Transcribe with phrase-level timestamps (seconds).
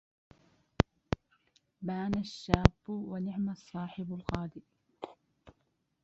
[1.81, 4.63] بان الشباب ونعم الصاحب الغادي